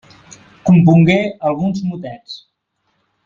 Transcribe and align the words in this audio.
Compongué 0.69 1.17
alguns 1.51 1.83
motets. 1.91 2.39